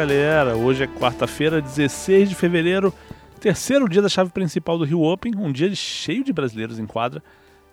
Galera, 0.00 0.56
hoje 0.56 0.82
é 0.82 0.86
quarta-feira, 0.86 1.60
16 1.60 2.30
de 2.30 2.34
fevereiro, 2.34 2.90
terceiro 3.38 3.86
dia 3.86 4.00
da 4.00 4.08
chave 4.08 4.30
principal 4.30 4.78
do 4.78 4.84
Rio 4.84 5.02
Open, 5.02 5.34
um 5.36 5.52
dia 5.52 5.74
cheio 5.74 6.24
de 6.24 6.32
brasileiros 6.32 6.78
em 6.78 6.86
quadra. 6.86 7.22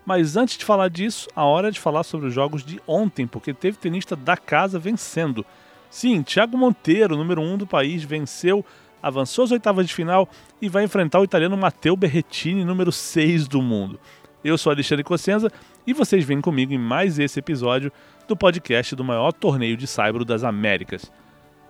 Mas 0.05 0.35
antes 0.35 0.57
de 0.57 0.65
falar 0.65 0.89
disso, 0.89 1.29
a 1.33 1.45
hora 1.45 1.69
é 1.69 1.71
de 1.71 1.79
falar 1.79 2.03
sobre 2.03 2.27
os 2.27 2.33
jogos 2.33 2.65
de 2.65 2.81
ontem, 2.85 3.25
porque 3.25 3.53
teve 3.53 3.77
tenista 3.77 4.13
da 4.13 4.35
casa 4.35 4.77
vencendo. 4.77 5.45
Sim, 5.89 6.21
Thiago 6.21 6.57
Monteiro, 6.57 7.15
número 7.15 7.39
1 7.39 7.53
um 7.53 7.57
do 7.59 7.65
país, 7.65 8.03
venceu, 8.03 8.65
avançou 9.01 9.45
às 9.45 9.51
oitavas 9.51 9.87
de 9.87 9.93
final 9.93 10.27
e 10.61 10.67
vai 10.67 10.83
enfrentar 10.83 11.21
o 11.21 11.23
italiano 11.23 11.55
Matteo 11.55 11.95
Berrettini, 11.95 12.65
número 12.65 12.91
6 12.91 13.47
do 13.47 13.61
mundo. 13.61 13.97
Eu 14.43 14.57
sou 14.57 14.73
Alexandre 14.73 15.05
Cossenza 15.05 15.49
e 15.87 15.93
vocês 15.93 16.25
vêm 16.25 16.41
comigo 16.41 16.73
em 16.73 16.77
mais 16.77 17.19
esse 17.19 17.39
episódio 17.39 17.89
do 18.27 18.35
podcast 18.35 18.97
do 18.97 19.03
maior 19.05 19.31
torneio 19.31 19.77
de 19.77 19.87
saibro 19.87 20.25
das 20.25 20.43
Américas. 20.43 21.09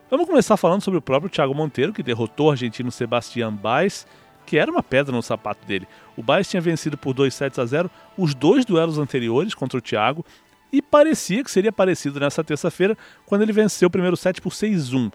Vamos 0.10 0.26
começar 0.26 0.56
falando 0.56 0.82
sobre 0.82 1.00
o 1.00 1.02
próprio 1.02 1.30
Thiago 1.30 1.54
Monteiro, 1.54 1.92
que 1.92 2.02
derrotou 2.02 2.48
o 2.48 2.52
argentino 2.52 2.90
Sebastián 2.90 3.54
Baez, 3.54 4.08
que 4.46 4.58
era 4.58 4.72
uma 4.72 4.82
pedra 4.82 5.14
no 5.14 5.22
sapato 5.22 5.68
dele. 5.68 5.86
O 6.16 6.24
Baez 6.24 6.48
tinha 6.48 6.62
vencido 6.62 6.98
por 6.98 7.14
2 7.14 7.34
sets 7.34 7.60
a 7.60 7.66
0 7.66 7.92
os 8.18 8.34
dois 8.34 8.64
duelos 8.64 8.98
anteriores 8.98 9.54
contra 9.54 9.78
o 9.78 9.82
Thiago 9.82 10.26
e 10.72 10.82
parecia 10.82 11.44
que 11.44 11.52
seria 11.52 11.74
parecido 11.74 12.22
nessa 12.22 12.42
terça-feira 12.42 12.98
quando 13.26 13.42
ele 13.42 13.52
venceu 13.52 13.88
o 13.88 13.92
primeiro 13.92 14.16
set 14.16 14.42
por 14.42 14.54
6-1. 14.54 15.12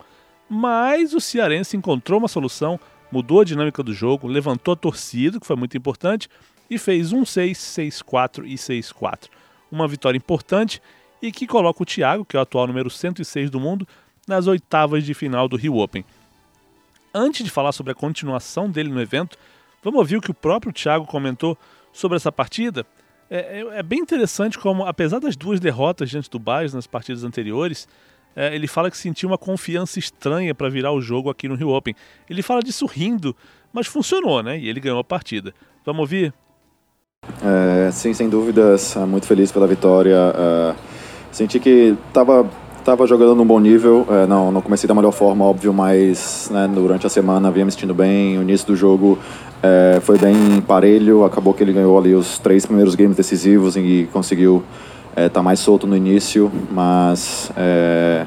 Mas 0.47 1.15
o 1.15 1.21
cearense 1.21 1.75
encontrou 1.75 2.19
uma 2.19 2.29
solução, 2.29 2.79
mudou 3.11 3.41
a 3.41 3.45
dinâmica 3.45 3.83
do 3.83 3.95
jogo, 3.95 4.29
levantou 4.29 4.75
a 4.75 4.77
torcida, 4.77 5.41
que 5.41 5.47
foi 5.47 5.57
muito 5.57 5.75
importante, 5.75 6.29
e 6.69 6.77
fez 6.77 7.15
1-6, 7.15 7.53
6-4 7.53 8.45
e 8.45 8.57
6-4. 8.57 9.31
Uma 9.71 9.89
vitória 9.89 10.19
importante 10.19 10.83
e 11.23 11.33
que 11.33 11.47
coloca 11.47 11.83
o 11.83 11.87
Thiago, 11.87 12.27
que 12.27 12.37
é 12.37 12.39
o 12.39 12.43
atual 12.43 12.67
número 12.67 12.91
106 12.91 13.49
do 13.49 13.59
mundo, 13.59 13.89
nas 14.27 14.47
oitavas 14.47 15.05
de 15.05 15.15
final 15.15 15.49
do 15.49 15.57
Rio 15.57 15.77
Open. 15.77 16.05
Antes 17.15 17.45
de 17.45 17.51
falar 17.51 17.73
sobre 17.73 17.93
a 17.93 17.95
continuação 17.95 18.71
dele 18.71 18.89
no 18.89 19.01
evento, 19.01 19.37
vamos 19.83 19.99
ouvir 19.99 20.17
o 20.17 20.21
que 20.21 20.31
o 20.31 20.35
próprio 20.35 20.73
Thiago 20.73 21.07
comentou 21.07 21.59
sobre 21.93 22.17
essa 22.17 22.33
partida. 22.33 22.87
É, 23.29 23.61
é, 23.61 23.79
é 23.79 23.83
bem 23.83 23.99
interessante 23.99 24.59
como, 24.59 24.85
apesar 24.85 25.19
das 25.19 25.37
duas 25.37 25.61
derrotas 25.61 26.11
diante 26.11 26.31
do 26.31 26.39
Baez 26.39 26.73
nas 26.73 26.87
partidas 26.87 27.25
anteriores, 27.25 27.89
é, 28.35 28.55
ele 28.55 28.67
fala 28.67 28.91
que 28.91 28.97
sentiu 28.97 29.29
uma 29.29 29.39
confiança 29.39 29.99
estranha 29.99 30.55
para 30.55 30.69
virar 30.69 30.93
o 30.93 31.01
jogo 31.01 31.29
aqui 31.29 31.49
no 31.49 31.55
Rio 31.55 31.69
Open. 31.69 31.95
Ele 32.29 32.43
fala 32.43 32.63
disso 32.63 32.87
rindo, 32.87 33.37
mas 33.73 33.87
funcionou, 33.87 34.43
né? 34.43 34.59
E 34.59 34.69
ele 34.69 34.81
ganhou 34.81 34.99
a 34.99 35.05
partida. 35.05 35.55
Vamos 35.85 36.01
ouvir? 36.01 36.33
É, 37.43 37.91
sim, 37.91 38.13
sem 38.15 38.29
dúvidas, 38.29 38.97
muito 39.09 39.27
feliz 39.27 39.53
pela 39.53 39.67
vitória. 39.67 40.17
Uh, 40.17 40.77
senti 41.31 41.61
que 41.61 41.97
estava 42.09 42.51
Tava 42.85 43.07
jogando 43.07 43.37
num 43.37 43.47
bom 43.47 43.61
nível, 43.61 44.05
é, 44.11 44.27
não, 44.27 44.51
não 44.51 44.61
comecei 44.61 44.89
da 44.89 44.95
melhor 44.95 45.13
forma, 45.13 45.45
óbvio, 45.45 45.73
mas 45.73 46.51
né, 46.53 46.69
durante 46.73 47.07
a 47.07 47.09
semana 47.09 47.49
vinha 47.49 47.65
me 47.65 47.71
sentindo 47.71 47.95
bem. 47.95 48.37
O 48.39 48.43
início 48.43 48.67
do 48.67 48.75
jogo 48.75 49.17
é, 49.63 50.01
foi 50.01 50.19
bem 50.19 50.61
parelho, 50.67 51.25
acabou 51.25 51.55
que 51.55 51.63
ele 51.63 51.73
ganhou 51.73 51.97
ali 51.97 52.13
os 52.13 52.41
três 52.41 52.67
primeiros 52.67 52.97
games 52.97 53.17
decisivos 53.17 53.77
e 53.77 54.09
conseguiu 54.13 54.65
estar 55.11 55.23
é, 55.23 55.29
tá 55.29 55.41
mais 55.41 55.61
solto 55.61 55.87
no 55.87 55.97
início, 55.97 56.51
mas 56.73 57.53
é, 57.57 58.27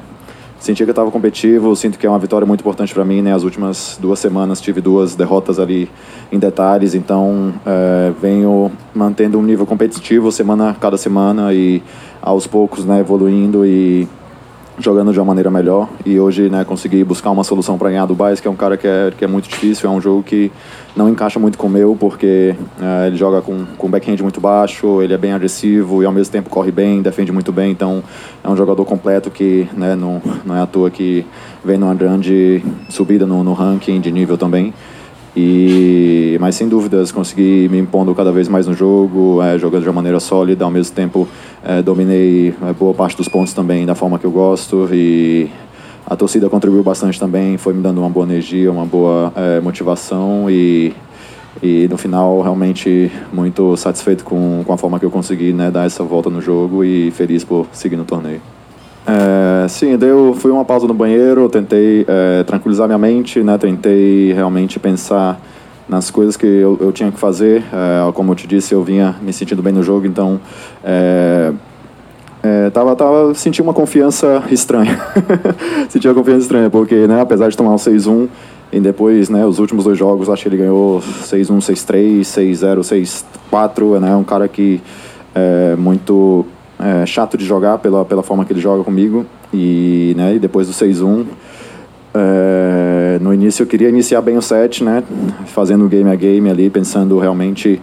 senti 0.58 0.82
que 0.84 0.88
eu 0.88 0.92
estava 0.92 1.10
competitivo, 1.10 1.76
sinto 1.76 1.98
que 1.98 2.06
é 2.06 2.08
uma 2.08 2.18
vitória 2.18 2.46
muito 2.46 2.60
importante 2.60 2.94
para 2.94 3.04
mim. 3.04 3.20
Né? 3.20 3.34
As 3.34 3.42
últimas 3.42 3.98
duas 4.00 4.18
semanas 4.18 4.58
tive 4.58 4.80
duas 4.80 5.14
derrotas 5.14 5.58
ali 5.58 5.90
em 6.32 6.38
detalhes, 6.38 6.94
então 6.94 7.52
é, 7.66 8.10
venho 8.22 8.72
mantendo 8.94 9.38
um 9.38 9.42
nível 9.42 9.66
competitivo 9.66 10.32
semana 10.32 10.74
cada 10.80 10.96
semana 10.96 11.52
e 11.52 11.82
aos 12.22 12.46
poucos 12.46 12.86
né, 12.86 13.00
evoluindo 13.00 13.66
e 13.66 14.08
jogando 14.78 15.12
de 15.12 15.18
uma 15.18 15.24
maneira 15.24 15.50
melhor. 15.50 15.88
E 16.04 16.18
hoje 16.18 16.48
né, 16.48 16.64
consegui 16.64 17.02
buscar 17.04 17.30
uma 17.30 17.44
solução 17.44 17.78
para 17.78 17.90
ganhar 17.90 18.06
do 18.06 18.14
Baez, 18.14 18.40
que 18.40 18.48
é 18.48 18.50
um 18.50 18.56
cara 18.56 18.76
que 18.76 18.86
é, 18.86 19.12
que 19.16 19.24
é 19.24 19.28
muito 19.28 19.48
difícil, 19.48 19.88
é 19.88 19.92
um 19.92 20.00
jogo 20.00 20.22
que 20.22 20.50
não 20.94 21.08
encaixa 21.08 21.38
muito 21.38 21.58
com 21.58 21.66
o 21.66 21.70
meu, 21.70 21.96
porque 21.98 22.54
é, 22.80 23.06
ele 23.06 23.16
joga 23.16 23.42
com, 23.42 23.64
com 23.76 23.88
backhand 23.88 24.16
muito 24.22 24.40
baixo, 24.40 25.02
ele 25.02 25.12
é 25.12 25.18
bem 25.18 25.32
agressivo 25.32 26.02
e 26.02 26.06
ao 26.06 26.12
mesmo 26.12 26.32
tempo 26.32 26.48
corre 26.48 26.70
bem, 26.70 27.02
defende 27.02 27.32
muito 27.32 27.52
bem, 27.52 27.70
então 27.70 28.02
é 28.42 28.48
um 28.48 28.56
jogador 28.56 28.84
completo 28.84 29.30
que 29.30 29.68
né, 29.74 29.94
não, 29.94 30.22
não 30.44 30.56
é 30.56 30.60
à 30.60 30.66
toa 30.66 30.90
que 30.90 31.26
vem 31.64 31.76
numa 31.76 31.94
grande 31.94 32.64
subida 32.88 33.26
no, 33.26 33.42
no 33.44 33.52
ranking 33.52 34.00
de 34.00 34.10
nível 34.10 34.38
também. 34.38 34.72
E, 35.36 36.38
mas 36.40 36.54
sem 36.54 36.66
dúvidas 36.66 37.12
consegui 37.12 37.68
me 37.68 37.78
impondo 37.78 38.14
cada 38.14 38.32
vez 38.32 38.48
mais 38.48 38.66
no 38.66 38.72
jogo, 38.72 39.42
é, 39.42 39.58
jogando 39.58 39.82
de 39.82 39.88
uma 39.88 39.96
maneira 39.96 40.18
sólida, 40.18 40.64
ao 40.64 40.70
mesmo 40.70 40.94
tempo 40.94 41.28
é, 41.62 41.82
dominei 41.82 42.54
é, 42.62 42.72
boa 42.72 42.94
parte 42.94 43.18
dos 43.18 43.28
pontos 43.28 43.52
também 43.52 43.84
da 43.84 43.94
forma 43.94 44.18
que 44.18 44.24
eu 44.24 44.30
gosto 44.30 44.88
e 44.90 45.50
a 46.06 46.16
torcida 46.16 46.48
contribuiu 46.48 46.82
bastante 46.82 47.20
também, 47.20 47.58
foi 47.58 47.74
me 47.74 47.82
dando 47.82 47.98
uma 47.98 48.08
boa 48.08 48.24
energia, 48.24 48.72
uma 48.72 48.86
boa 48.86 49.30
é, 49.36 49.60
motivação 49.60 50.48
e, 50.48 50.94
e 51.62 51.86
no 51.90 51.98
final 51.98 52.40
realmente 52.40 53.12
muito 53.30 53.76
satisfeito 53.76 54.24
com, 54.24 54.62
com 54.64 54.72
a 54.72 54.78
forma 54.78 54.98
que 54.98 55.04
eu 55.04 55.10
consegui 55.10 55.52
né, 55.52 55.70
dar 55.70 55.84
essa 55.84 56.02
volta 56.02 56.30
no 56.30 56.40
jogo 56.40 56.82
e 56.82 57.10
feliz 57.10 57.44
por 57.44 57.66
seguir 57.72 57.96
no 57.96 58.06
torneio. 58.06 58.40
É, 59.06 59.45
sim, 59.68 59.96
deu, 59.96 60.34
fui 60.34 60.50
uma 60.50 60.64
pausa 60.64 60.86
no 60.86 60.94
banheiro, 60.94 61.48
tentei 61.48 62.04
é, 62.08 62.42
tranquilizar 62.44 62.86
minha 62.86 62.98
mente, 62.98 63.42
né, 63.42 63.56
tentei 63.58 64.32
realmente 64.32 64.78
pensar 64.78 65.40
nas 65.88 66.10
coisas 66.10 66.36
que 66.36 66.46
eu, 66.46 66.76
eu 66.80 66.92
tinha 66.92 67.10
que 67.10 67.18
fazer. 67.18 67.62
É, 67.72 68.12
como 68.12 68.32
eu 68.32 68.36
te 68.36 68.46
disse, 68.46 68.74
eu 68.74 68.82
vinha 68.82 69.16
me 69.22 69.32
sentindo 69.32 69.62
bem 69.62 69.72
no 69.72 69.82
jogo, 69.82 70.06
então 70.06 70.40
é, 70.84 71.52
é, 72.42 72.70
tava, 72.70 72.94
tava 72.94 73.34
senti 73.34 73.62
uma 73.62 73.74
confiança 73.74 74.42
estranha. 74.50 74.98
senti 75.88 76.06
uma 76.06 76.14
confiança 76.14 76.42
estranha, 76.42 76.70
porque 76.70 77.06
né, 77.06 77.20
apesar 77.20 77.48
de 77.48 77.56
tomar 77.56 77.72
um 77.72 77.76
6-1 77.76 78.28
e 78.72 78.80
depois, 78.80 79.28
né, 79.28 79.46
os 79.46 79.58
últimos 79.58 79.84
dois 79.84 79.96
jogos, 79.96 80.28
acho 80.28 80.42
que 80.42 80.48
ele 80.48 80.58
ganhou 80.58 81.00
6-1, 81.00 81.58
6-3, 81.58 82.20
6-0, 82.20 83.24
6-4, 83.52 84.00
né, 84.00 84.14
um 84.16 84.24
cara 84.24 84.48
que 84.48 84.80
é 85.34 85.76
muito 85.76 86.44
é, 86.86 87.04
chato 87.04 87.36
de 87.36 87.44
jogar 87.44 87.78
pela, 87.78 88.04
pela 88.04 88.22
forma 88.22 88.44
que 88.44 88.52
ele 88.52 88.60
joga 88.60 88.84
comigo. 88.84 89.26
E, 89.52 90.14
né, 90.16 90.36
e 90.36 90.38
depois 90.38 90.68
do 90.68 90.72
6-1, 90.72 91.26
é, 92.14 93.18
no 93.20 93.34
início 93.34 93.62
eu 93.62 93.66
queria 93.66 93.88
iniciar 93.88 94.20
bem 94.20 94.36
o 94.36 94.42
set, 94.42 94.84
né, 94.84 95.02
fazendo 95.46 95.88
game 95.88 96.08
a 96.08 96.14
game 96.14 96.48
ali, 96.48 96.70
pensando 96.70 97.18
realmente 97.18 97.80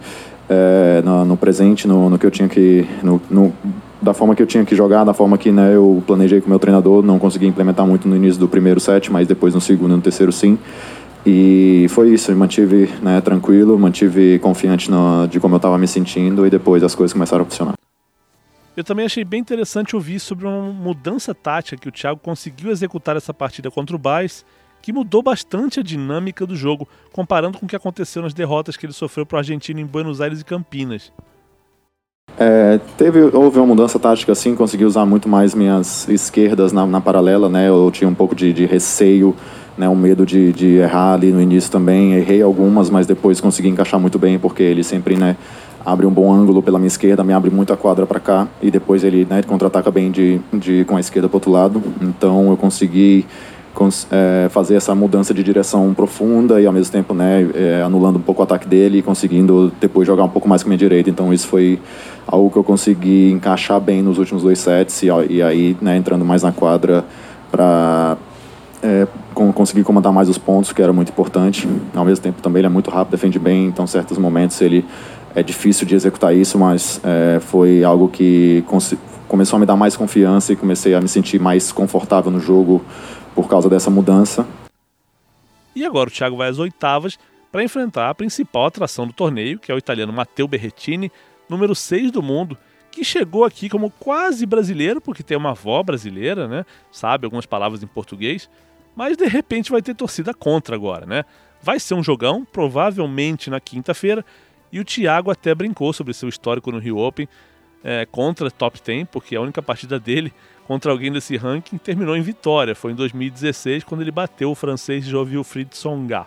é, 0.48 1.02
no, 1.04 1.24
no, 1.24 1.36
presente, 1.36 1.86
no, 1.86 2.08
no, 2.08 2.18
que 2.18 2.26
eu 2.26 2.30
tinha 2.30 2.48
que. 2.48 2.86
No, 3.02 3.20
no, 3.30 3.52
da 4.00 4.12
forma 4.12 4.34
que 4.34 4.42
eu 4.42 4.46
tinha 4.46 4.64
que 4.64 4.76
jogar, 4.76 5.02
da 5.02 5.14
forma 5.14 5.38
que 5.38 5.50
né, 5.50 5.74
eu 5.74 6.02
planejei 6.06 6.40
com 6.40 6.46
o 6.46 6.50
meu 6.50 6.58
treinador. 6.58 7.02
Não 7.02 7.18
consegui 7.18 7.46
implementar 7.46 7.86
muito 7.86 8.06
no 8.06 8.14
início 8.14 8.38
do 8.38 8.46
primeiro 8.46 8.78
set, 8.78 9.10
mas 9.10 9.26
depois 9.26 9.54
no 9.54 9.60
segundo 9.60 9.92
e 9.92 9.96
no 9.96 10.02
terceiro 10.02 10.30
sim. 10.30 10.58
E 11.26 11.86
foi 11.88 12.10
isso, 12.10 12.30
eu 12.30 12.36
mantive 12.36 12.90
né, 13.02 13.18
tranquilo, 13.22 13.78
mantive 13.78 14.38
confiante 14.40 14.90
no, 14.90 15.26
de 15.26 15.40
como 15.40 15.54
eu 15.54 15.56
estava 15.56 15.78
me 15.78 15.88
sentindo 15.88 16.46
e 16.46 16.50
depois 16.50 16.82
as 16.82 16.94
coisas 16.94 17.14
começaram 17.14 17.42
a 17.42 17.46
funcionar. 17.46 17.74
Eu 18.76 18.82
também 18.82 19.06
achei 19.06 19.24
bem 19.24 19.40
interessante 19.40 19.94
ouvir 19.94 20.18
sobre 20.18 20.46
uma 20.46 20.72
mudança 20.72 21.32
tática 21.32 21.76
que 21.76 21.88
o 21.88 21.92
Thiago 21.92 22.20
conseguiu 22.20 22.70
executar 22.70 23.16
essa 23.16 23.32
partida 23.32 23.70
contra 23.70 23.94
o 23.94 23.98
Baez, 23.98 24.44
que 24.82 24.92
mudou 24.92 25.22
bastante 25.22 25.80
a 25.80 25.82
dinâmica 25.82 26.44
do 26.44 26.56
jogo, 26.56 26.88
comparando 27.12 27.58
com 27.58 27.66
o 27.66 27.68
que 27.68 27.76
aconteceu 27.76 28.20
nas 28.20 28.34
derrotas 28.34 28.76
que 28.76 28.84
ele 28.84 28.92
sofreu 28.92 29.24
para 29.24 29.36
o 29.36 29.38
Argentina 29.38 29.80
em 29.80 29.86
Buenos 29.86 30.20
Aires 30.20 30.40
e 30.40 30.44
Campinas. 30.44 31.12
É, 32.36 32.80
teve, 32.98 33.20
houve 33.22 33.58
uma 33.58 33.66
mudança 33.66 33.98
tática 33.98 34.32
assim, 34.32 34.56
consegui 34.56 34.84
usar 34.84 35.06
muito 35.06 35.28
mais 35.28 35.54
minhas 35.54 36.08
esquerdas 36.08 36.72
na, 36.72 36.84
na 36.84 37.00
paralela, 37.00 37.48
né? 37.48 37.68
Eu 37.68 37.90
tinha 37.92 38.08
um 38.08 38.14
pouco 38.14 38.34
de, 38.34 38.52
de 38.52 38.66
receio, 38.66 39.36
né? 39.78 39.88
Um 39.88 39.94
medo 39.94 40.26
de, 40.26 40.52
de 40.52 40.66
errar 40.78 41.14
ali 41.14 41.30
no 41.30 41.40
início 41.40 41.70
também. 41.70 42.14
Errei 42.14 42.42
algumas, 42.42 42.90
mas 42.90 43.06
depois 43.06 43.40
consegui 43.40 43.68
encaixar 43.68 44.00
muito 44.00 44.18
bem, 44.18 44.38
porque 44.38 44.62
ele 44.64 44.82
sempre, 44.82 45.16
né? 45.16 45.36
Abre 45.84 46.06
um 46.06 46.10
bom 46.10 46.32
ângulo 46.32 46.62
pela 46.62 46.78
minha 46.78 46.88
esquerda, 46.88 47.22
me 47.22 47.32
abre 47.32 47.50
muito 47.50 47.72
a 47.72 47.76
quadra 47.76 48.06
para 48.06 48.18
cá 48.18 48.48
e 48.62 48.70
depois 48.70 49.04
ele 49.04 49.26
né, 49.28 49.42
contra-ataca 49.42 49.90
bem 49.90 50.10
de, 50.10 50.40
de, 50.52 50.84
com 50.84 50.96
a 50.96 51.00
esquerda 51.00 51.28
para 51.28 51.36
outro 51.36 51.50
lado. 51.50 51.82
Então 52.00 52.50
eu 52.50 52.56
consegui 52.56 53.26
cons 53.74 54.06
é, 54.10 54.48
fazer 54.50 54.76
essa 54.76 54.94
mudança 54.94 55.34
de 55.34 55.42
direção 55.42 55.92
profunda 55.92 56.60
e 56.60 56.66
ao 56.66 56.72
mesmo 56.72 56.92
tempo 56.92 57.12
né, 57.12 57.46
é, 57.54 57.82
anulando 57.82 58.16
um 58.16 58.22
pouco 58.22 58.40
o 58.40 58.44
ataque 58.44 58.66
dele 58.66 58.98
e 58.98 59.02
conseguindo 59.02 59.72
depois 59.80 60.06
jogar 60.06 60.24
um 60.24 60.28
pouco 60.28 60.48
mais 60.48 60.62
com 60.62 60.68
a 60.68 60.70
minha 60.70 60.78
direita. 60.78 61.10
Então 61.10 61.32
isso 61.32 61.48
foi 61.48 61.78
algo 62.26 62.50
que 62.50 62.56
eu 62.56 62.64
consegui 62.64 63.30
encaixar 63.30 63.80
bem 63.80 64.00
nos 64.00 64.16
últimos 64.16 64.42
dois 64.42 64.58
sets 64.58 65.02
e, 65.02 65.08
e 65.28 65.42
aí 65.42 65.76
né, 65.82 65.96
entrando 65.96 66.24
mais 66.24 66.42
na 66.42 66.52
quadra 66.52 67.04
para 67.50 68.16
é, 68.82 69.06
conseguir 69.34 69.82
comandar 69.82 70.12
mais 70.12 70.28
os 70.28 70.38
pontos, 70.38 70.72
que 70.72 70.80
era 70.80 70.92
muito 70.92 71.10
importante. 71.10 71.68
Ao 71.94 72.04
mesmo 72.04 72.22
tempo 72.22 72.40
também 72.40 72.60
ele 72.60 72.66
é 72.66 72.70
muito 72.70 72.90
rápido, 72.90 73.12
defende 73.12 73.38
bem, 73.38 73.66
então 73.66 73.86
certos 73.86 74.16
momentos 74.16 74.60
ele 74.60 74.84
é 75.34 75.42
difícil 75.42 75.86
de 75.86 75.94
executar 75.94 76.34
isso, 76.34 76.58
mas 76.58 77.00
é, 77.04 77.40
foi 77.40 77.82
algo 77.82 78.08
que 78.08 78.64
começou 79.28 79.56
a 79.56 79.60
me 79.60 79.66
dar 79.66 79.76
mais 79.76 79.96
confiança 79.96 80.52
e 80.52 80.56
comecei 80.56 80.94
a 80.94 81.00
me 81.00 81.08
sentir 81.08 81.40
mais 81.40 81.72
confortável 81.72 82.30
no 82.30 82.38
jogo 82.38 82.84
por 83.34 83.48
causa 83.48 83.68
dessa 83.68 83.90
mudança. 83.90 84.46
E 85.74 85.84
agora 85.84 86.08
o 86.08 86.12
Thiago 86.12 86.36
vai 86.36 86.48
às 86.48 86.58
oitavas 86.58 87.18
para 87.50 87.64
enfrentar 87.64 88.10
a 88.10 88.14
principal 88.14 88.66
atração 88.66 89.06
do 89.06 89.12
torneio, 89.12 89.58
que 89.58 89.72
é 89.72 89.74
o 89.74 89.78
italiano 89.78 90.12
Matteo 90.12 90.46
Berrettini, 90.46 91.10
número 91.48 91.74
6 91.74 92.12
do 92.12 92.22
mundo, 92.22 92.56
que 92.90 93.04
chegou 93.04 93.44
aqui 93.44 93.68
como 93.68 93.90
quase 93.90 94.46
brasileiro, 94.46 95.00
porque 95.00 95.22
tem 95.22 95.36
uma 95.36 95.50
avó 95.50 95.82
brasileira, 95.82 96.46
né? 96.46 96.64
Sabe 96.92 97.24
algumas 97.24 97.44
palavras 97.44 97.82
em 97.82 97.86
português, 97.88 98.48
mas 98.94 99.16
de 99.16 99.26
repente 99.26 99.72
vai 99.72 99.82
ter 99.82 99.94
torcida 99.94 100.32
contra 100.32 100.76
agora, 100.76 101.06
né? 101.06 101.24
Vai 101.60 101.80
ser 101.80 101.94
um 101.94 102.04
jogão, 102.04 102.44
provavelmente 102.44 103.50
na 103.50 103.58
quinta-feira, 103.58 104.24
e 104.74 104.80
o 104.80 104.84
Thiago 104.84 105.30
até 105.30 105.54
brincou 105.54 105.92
sobre 105.92 106.12
seu 106.12 106.28
histórico 106.28 106.72
no 106.72 106.80
Rio 106.80 106.98
Open 106.98 107.28
é, 107.84 108.04
contra 108.06 108.50
top 108.50 108.80
10, 108.84 109.06
porque 109.08 109.36
a 109.36 109.40
única 109.40 109.62
partida 109.62 110.00
dele 110.00 110.32
contra 110.66 110.90
alguém 110.90 111.12
desse 111.12 111.36
ranking 111.36 111.78
terminou 111.78 112.16
em 112.16 112.22
vitória. 112.22 112.74
Foi 112.74 112.90
em 112.90 112.94
2016, 112.96 113.84
quando 113.84 114.00
ele 114.00 114.10
bateu 114.10 114.50
o 114.50 114.54
francês 114.56 115.04
Jovilfried 115.04 115.70
Tsonga. 115.70 116.26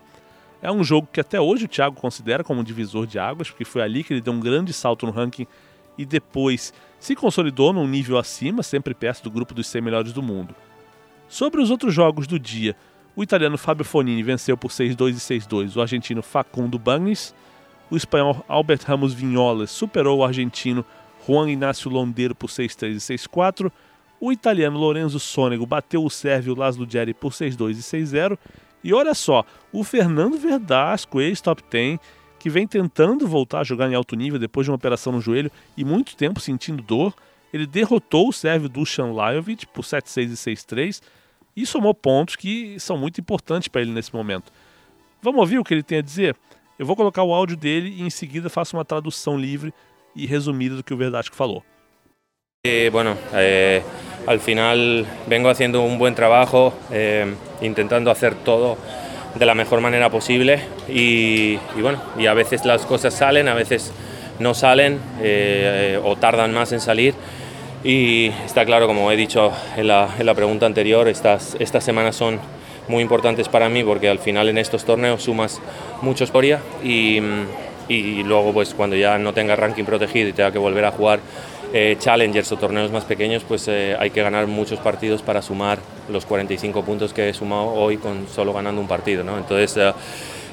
É 0.62 0.72
um 0.72 0.82
jogo 0.82 1.10
que 1.12 1.20
até 1.20 1.42
hoje 1.42 1.66
o 1.66 1.68
Thiago 1.68 2.00
considera 2.00 2.42
como 2.42 2.62
um 2.62 2.64
divisor 2.64 3.06
de 3.06 3.20
águas, 3.20 3.50
porque 3.50 3.66
foi 3.66 3.82
ali 3.82 4.02
que 4.02 4.14
ele 4.14 4.22
deu 4.22 4.32
um 4.32 4.40
grande 4.40 4.72
salto 4.72 5.06
no 5.06 5.12
ranking 5.12 5.46
e 5.98 6.06
depois 6.06 6.74
se 7.02 7.18
consolidou 7.18 7.74
num 7.74 7.86
nível 7.86 8.18
acima, 8.18 8.64
sempre 8.64 8.94
perto 8.94 9.24
do 9.24 9.30
grupo 9.30 9.54
dos 9.54 9.68
100 9.68 9.82
melhores 9.82 10.14
do 10.14 10.24
mundo. 10.24 10.56
Sobre 11.28 11.62
os 11.62 11.70
outros 11.70 11.94
jogos 11.94 12.26
do 12.28 12.40
dia, 12.40 12.78
o 13.14 13.22
italiano 13.22 13.58
Fabio 13.58 13.84
Fonini 13.84 14.24
venceu 14.24 14.56
por 14.56 14.72
6-2 14.72 15.10
e 15.10 15.40
6-2 15.42 15.76
o 15.76 15.82
argentino 15.82 16.24
Facundo 16.24 16.80
Bagnis, 16.80 17.36
o 17.90 17.96
espanhol 17.96 18.44
Albert 18.48 18.82
Ramos 18.86 19.14
Vinholas 19.14 19.72
superou 19.72 20.20
o 20.20 20.24
argentino 20.24 20.86
Juan 21.26 21.50
Inácio 21.50 21.90
Londeiro 21.90 22.36
por 22.36 22.50
6-3 22.50 22.92
e 22.92 23.18
6-4, 23.18 23.72
o 24.20 24.32
italiano 24.32 24.78
Lorenzo 24.78 25.20
Sonego 25.20 25.66
bateu 25.66 26.04
o 26.04 26.10
sérvio 26.10 26.56
Laszlo 26.56 26.88
Jerry 26.90 27.14
por 27.14 27.32
6-2 27.32 27.72
e 27.72 28.04
6-0, 28.04 28.38
e 28.84 28.94
olha 28.94 29.14
só, 29.14 29.44
o 29.72 29.84
Fernando 29.84 30.38
Verdasco, 30.38 31.20
ex-top 31.20 31.64
10, 31.70 32.00
que 32.40 32.50
vem 32.50 32.68
tentando 32.68 33.28
voltar 33.28 33.60
a 33.60 33.64
jogar 33.64 33.90
em 33.92 33.96
alto 33.96 34.16
nível 34.16 34.40
depois 34.40 34.66
de 34.66 34.72
uma 34.72 34.76
operação 34.76 35.12
no 35.12 35.22
joelho 35.22 35.52
e 35.76 35.84
muito 35.84 36.16
tempo 36.16 36.40
sentindo 36.40 36.82
dor, 36.82 37.14
ele 37.52 37.66
derrotou 37.66 38.30
o 38.30 38.34
sérvio 38.34 38.70
Dusan 38.70 39.12
Lajovic 39.12 39.66
por 39.68 39.84
7-6 39.84 40.24
e 40.24 40.56
6-3 40.56 41.02
e 41.56 41.66
somou 41.66 41.94
pontos 41.94 42.36
que 42.36 42.80
são 42.80 42.98
muito 42.98 43.20
importantes 43.20 43.68
para 43.68 43.82
ele 43.82 43.92
nesse 43.92 44.14
momento. 44.14 44.52
Vamos 45.22 45.42
ouvir 45.42 45.58
o 45.58 45.64
que 45.64 45.74
ele 45.74 45.84
tem 45.84 45.98
a 45.98 46.02
dizer? 46.02 46.36
Eu 46.80 46.86
vou 46.86 46.96
colocar 46.96 47.24
o 47.24 47.34
áudio 47.34 47.58
dele 47.58 47.90
e 47.90 48.02
em 48.04 48.10
seguida 48.10 48.50
faço 48.50 48.78
uma 48.78 48.86
tradução 48.86 49.36
livre 49.36 49.74
e 50.16 50.28
resumida 50.28 50.76
do 50.76 50.84
que 50.84 50.94
o 50.94 50.98
Verdasco 50.98 51.36
falou. 51.36 51.64
Eh, 52.64 52.90
bueno, 52.92 53.18
eh, 53.34 53.82
al 54.28 54.40
final 54.40 54.78
vengo 55.28 55.50
haciendo 55.50 55.82
un 55.82 55.98
buen 55.98 56.14
trabajo, 56.14 56.74
eh, 56.92 57.34
intentando 57.62 58.12
hacer 58.12 58.36
todo 58.36 58.78
de 59.34 59.46
la 59.46 59.56
mejor 59.56 59.82
manera 59.82 60.10
posible 60.10 60.60
y, 60.88 61.58
y, 61.76 61.82
bueno, 61.82 62.00
y 62.18 62.28
a 62.28 62.34
veces 62.34 62.64
las 62.66 62.86
cosas 62.86 63.14
salen, 63.14 63.48
a 63.48 63.56
veces 63.56 63.92
no 64.40 64.54
salen 64.54 65.00
eh, 65.22 66.00
o 66.04 66.16
tardan 66.16 66.54
más 66.54 66.72
en 66.74 66.80
salir. 66.80 67.16
Y 67.84 68.28
está 68.46 68.66
claro, 68.66 68.86
como 68.86 69.12
he 69.12 69.16
dicho 69.16 69.52
en 69.76 69.88
la, 69.88 70.10
en 70.20 70.26
la 70.26 70.36
pregunta 70.36 70.66
anterior, 70.68 71.08
estas, 71.08 71.56
estas 71.60 71.84
semanas 71.84 72.16
son 72.16 72.40
muy 72.88 73.02
importantes 73.02 73.50
para 73.50 73.70
mí 73.70 73.84
porque 73.84 74.10
al 74.10 74.20
final 74.20 74.50
en 74.50 74.58
estos 74.58 74.86
torneos 74.86 75.24
sumas 75.24 75.62
mucho 76.02 76.24
historia 76.24 76.60
y, 76.84 77.20
y 77.88 78.24
luego 78.24 78.54
pues 78.54 78.74
cuando 78.74 78.96
ya 78.96 79.18
no 79.18 79.34
tenga 79.34 79.56
ranking 79.56 79.84
protegido 79.84 80.30
y 80.30 80.34
tenga 80.34 80.52
que 80.52 80.60
volver 80.60 80.86
a 80.86 80.92
jugar 80.92 81.20
eh, 81.74 81.98
challengers 82.00 82.52
o 82.52 82.58
torneos 82.58 82.92
más 82.92 83.04
pequeños, 83.04 83.44
pues 83.44 83.68
eh, 83.68 83.96
hay 84.00 84.10
que 84.10 84.22
ganar 84.22 84.48
muchos 84.48 84.80
partidos 84.80 85.22
para 85.22 85.42
sumar 85.42 85.80
los 86.10 86.26
45 86.26 86.84
puntos 86.84 87.14
que 87.14 87.30
he 87.30 87.34
sumado 87.34 87.74
hoy 87.74 87.98
con 87.98 88.28
solo 88.28 88.54
ganando 88.54 88.80
un 88.80 88.88
partido. 88.88 89.24
¿no? 89.24 89.38
Entonces, 89.38 89.94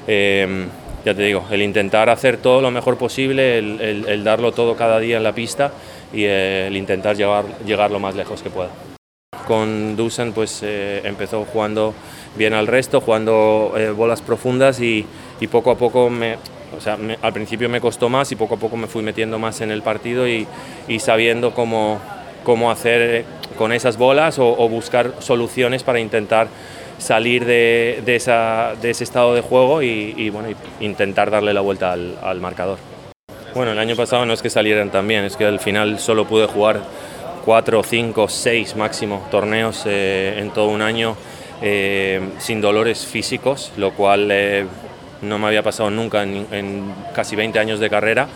eh, 0.09 0.67
ya 1.05 1.15
te 1.15 1.23
digo, 1.23 1.45
el 1.51 1.63
intentar 1.63 2.09
hacer 2.09 2.39
todo 2.39 2.63
lo 2.63 2.71
mejor 2.71 2.97
posible, 2.97 3.59
el, 3.59 3.81
el, 3.81 4.09
el 4.09 4.25
darlo 4.25 4.53
todo 4.53 4.75
cada 4.75 4.99
día 4.99 5.19
en 5.19 5.23
la 5.23 5.35
pista 5.35 5.71
y 6.15 6.25
eh, 6.25 6.69
el 6.69 6.77
intentar 6.77 7.17
llegar, 7.17 7.45
llegar 7.67 7.91
lo 7.91 7.99
más 7.99 8.15
lejos 8.15 8.43
que 8.43 8.51
pueda. 8.51 8.71
Con 9.47 9.97
Dusan 9.97 10.33
pues 10.33 10.61
eh, 10.63 11.03
empezó 11.05 11.45
jugando 11.45 11.95
bien 12.37 12.55
al 12.55 12.67
resto, 12.67 13.01
jugando 13.01 13.75
bolas 13.97 14.23
profundas 14.23 14.81
y, 14.81 15.07
y 15.41 15.47
poco 15.47 15.71
a 15.71 15.77
poco 15.77 16.11
me, 16.11 16.37
o 16.77 16.81
sea, 16.81 16.99
al 17.23 17.33
principio 17.33 17.69
me 17.69 17.81
costó 17.81 18.09
más 18.09 18.31
y 18.33 18.37
poco 18.37 18.55
a 18.55 18.59
poco 18.59 18.77
me 18.77 18.87
fui 18.87 19.03
metiendo 19.03 19.39
más 19.39 19.61
en 19.61 19.71
el 19.71 19.83
partido 19.83 20.29
y, 20.29 20.47
y 20.89 20.99
sabiendo 20.99 21.53
cómo, 21.53 22.01
cómo, 22.43 22.71
hacer 22.71 23.25
con 23.57 23.73
esas 23.73 23.97
bolas 23.97 24.39
o, 24.39 24.69
buscar 24.69 25.13
soluciones 25.21 25.83
para 25.83 26.01
intentar 26.01 26.49
salir 26.99 27.45
de, 27.45 28.03
de, 28.05 28.17
esa, 28.17 28.75
de, 28.81 28.91
ese 28.91 29.05
estado 29.05 29.35
de 29.35 29.41
juego 29.41 29.83
y, 29.83 30.15
y 30.17 30.31
bueno, 30.31 30.49
intentar 30.81 31.31
darle 31.31 31.53
la 31.53 31.61
vuelta 31.61 31.93
al, 31.93 32.17
al, 32.23 32.41
marcador. 32.41 32.79
Bueno, 33.55 33.73
el 33.73 33.79
año 33.79 33.95
pasado 33.95 34.27
no 34.27 34.33
es 34.33 34.43
que 34.43 34.51
salieran 34.51 34.91
tan 34.91 35.07
bien, 35.07 35.25
es 35.25 35.37
que 35.37 35.45
al 35.45 35.61
final 35.61 35.99
solo 35.99 36.27
pude 36.27 36.47
jugar 36.47 36.81
cuatro, 37.45 37.83
cinco, 37.83 38.29
seis 38.29 38.75
máximo 38.75 39.27
torneos 39.31 39.85
eh, 39.87 40.37
en 40.39 40.51
todo 40.51 40.69
un 40.69 40.83
año 40.83 41.17
eh, 41.67 42.21
sin 42.37 42.61
dolores 42.61 43.07
físicos, 43.07 43.73
lo 43.79 43.93
cual 43.93 44.29
eh, 44.31 44.67
no 45.23 45.39
me 45.39 45.47
había 45.47 45.63
pasado 45.63 45.89
nunca 45.89 46.23
en, 46.23 46.93
casi 47.15 47.37
20 47.37 47.59
años 47.59 47.81
de 47.81 47.89
carrera. 47.89 48.29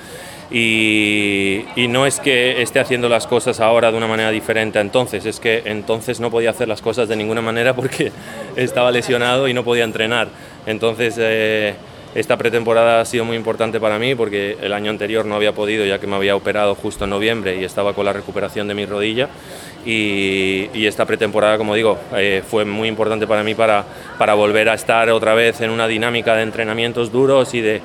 Y, 0.51 1.67
y, 1.77 1.89
no 1.89 2.07
es 2.07 2.21
que 2.21 2.63
esté 2.63 2.81
haciendo 2.81 3.11
las 3.11 3.27
cosas 3.27 3.61
ahora 3.61 3.91
de 3.91 3.99
una 3.99 4.07
manera 4.07 4.31
diferente 4.31 4.79
a 4.79 4.81
entonces, 4.81 5.27
es 5.27 5.41
que 5.41 5.61
entonces 5.67 6.21
no 6.21 6.31
podía 6.31 6.49
hacer 6.49 6.69
las 6.69 6.81
cosas 6.81 7.07
de 7.07 7.17
ninguna 7.17 7.43
manera 7.43 7.75
porque 7.75 8.13
estaba 8.57 8.91
lesionado 8.91 9.47
y 9.47 9.53
no 9.53 9.63
podía 9.63 9.85
entrenar. 9.85 10.29
Entonces 10.65 11.17
eh, 11.19 11.75
esta 12.15 12.39
pretemporada 12.39 13.03
ha 13.03 13.05
sido 13.05 13.27
muy 13.27 13.37
importante 13.37 13.79
para 13.79 13.99
mí 13.99 14.15
porque 14.15 14.57
el 14.63 14.73
año 14.73 14.91
anterior 14.91 15.27
no 15.27 15.35
había 15.35 15.53
podido 15.53 15.85
ya 15.85 15.99
que 15.99 16.07
me 16.07 16.17
había 16.17 16.35
operado 16.35 16.75
justo 16.75 17.05
en 17.05 17.11
noviembre 17.11 17.61
y 17.61 17.65
estaba 17.65 17.93
con 17.93 18.07
la 18.07 18.15
recuperación 18.15 18.69
de 18.69 18.75
mi 18.75 18.87
rodilla. 18.87 19.29
Y, 19.85 20.87
esta 20.87 21.07
pretemporada, 21.07 21.57
como 21.57 21.75
digo, 21.75 21.99
eh, 22.15 22.43
fue 22.47 22.65
muy 22.65 22.89
importante 22.89 23.27
para 23.27 23.43
mí 23.43 23.55
para, 23.55 23.85
para 24.19 24.35
volver 24.35 24.69
a 24.69 24.75
estar 24.75 25.09
otra 25.11 25.35
vez 25.35 25.61
en 25.61 25.71
una 25.71 25.87
dinámica 25.87 26.35
de 26.35 26.43
entrenamientos 26.43 27.13
duros 27.13 27.55
y 27.55 27.61
de, 27.61 27.81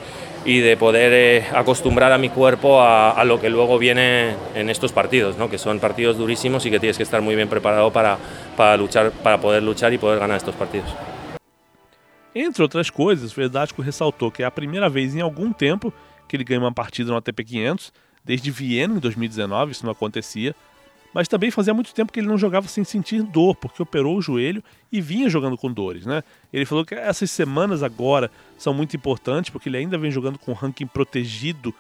y 0.46 0.60
de 0.60 0.76
poder 0.76 1.12
eh, 1.14 1.46
acostumbrar 1.54 2.12
a 2.12 2.18
mi 2.18 2.30
cuerpo 2.30 2.82
a, 2.82 3.24
lo 3.24 3.40
que 3.40 3.50
luego 3.50 3.78
viene 3.78 4.36
en 4.56 4.70
estos 4.70 4.92
partidos, 4.92 5.38
¿no? 5.38 5.50
que 5.50 5.58
son 5.58 5.80
partidos 5.80 6.18
durísimos 6.18 6.66
y 6.66 6.72
que 6.72 6.80
tienes 6.80 6.98
que 6.98 7.04
estar 7.04 7.22
muy 7.22 7.36
bien 7.36 7.48
preparado 7.48 7.92
para, 7.92 8.18
para, 8.58 8.76
luchar, 8.76 9.12
para 9.12 9.40
poder 9.40 9.64
luchar 9.64 9.94
y 9.94 9.98
poder 9.98 10.20
ganar 10.20 10.38
estos 10.38 10.56
partidos. 10.56 10.90
Entre 12.36 12.64
outras 12.64 12.90
coisas, 12.90 13.32
o 13.32 13.36
Verdático 13.36 13.84
ressaltou 13.84 14.32
que 14.32 14.42
é 14.42 14.46
a 14.46 14.52
primeira 14.52 14.90
vez 14.90 15.16
em 15.16 15.22
algum 15.22 15.54
tempo 15.54 15.94
que 16.28 16.36
ele 16.36 16.44
ganha 16.44 16.60
uma 16.60 16.74
partida 16.74 17.12
no 17.12 17.18
ATP 17.18 17.44
500, 17.44 17.94
desde 18.26 18.50
Viena 18.50 18.96
em 18.96 19.00
2019, 19.00 19.72
isso 19.72 19.86
não 19.86 19.92
acontecia, 19.92 20.56
mas 21.14 21.28
também 21.28 21.52
fazia 21.52 21.74
muito 21.74 21.94
tempo 21.94 22.12
que 22.12 22.20
ele 22.20 22.28
não 22.28 22.38
jogava 22.38 22.68
sem 22.68 22.84
sentir 22.84 23.22
dor, 23.22 23.56
porque 23.56 23.82
operou 23.82 24.18
o 24.18 24.22
joelho 24.22 24.64
e 24.92 25.00
vinha 25.00 25.30
jogando 25.30 25.58
com 25.58 25.72
dores, 25.72 26.06
né? 26.06 26.24
Ele 26.52 26.66
falou 26.66 26.84
que 26.84 26.96
essas 26.96 27.30
semanas 27.30 27.84
agora 27.84 28.32
são 28.58 28.74
muito 28.74 28.96
importantes, 28.96 29.52
porque 29.52 29.70
ele 29.70 29.78
ainda 29.78 29.98
vem 29.98 30.12
jogando 30.12 30.40
com 30.40 30.54
ranking 30.54 30.88
protegido 30.88 31.74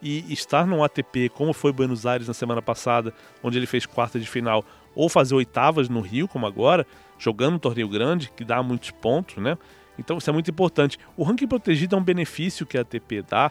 e 0.00 0.32
estar 0.32 0.66
no 0.66 0.84
ATP, 0.84 1.30
como 1.30 1.52
foi 1.52 1.72
Buenos 1.72 2.06
Aires 2.06 2.28
na 2.28 2.34
semana 2.34 2.62
passada, 2.62 3.12
onde 3.42 3.58
ele 3.58 3.66
fez 3.66 3.86
quarta 3.86 4.20
de 4.20 4.26
final, 4.26 4.64
ou 4.94 5.08
fazer 5.08 5.34
oitavas 5.34 5.88
no 5.88 6.00
Rio, 6.00 6.28
como 6.28 6.46
agora, 6.46 6.86
jogando 7.18 7.56
um 7.56 7.58
torneio 7.58 7.88
grande, 7.88 8.30
que 8.36 8.44
dá 8.44 8.62
muitos 8.62 8.90
pontos, 8.90 9.36
né? 9.38 9.58
Então 9.98 10.18
isso 10.18 10.28
é 10.28 10.32
muito 10.32 10.50
importante. 10.50 10.98
O 11.16 11.24
ranking 11.24 11.46
protegido 11.46 11.96
é 11.96 11.98
um 11.98 12.02
benefício 12.02 12.66
que 12.66 12.76
a 12.76 12.82
ATP 12.82 13.22
dá 13.22 13.50